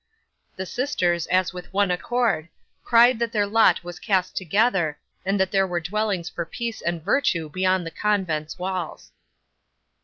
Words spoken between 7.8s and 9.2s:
the convent's walls.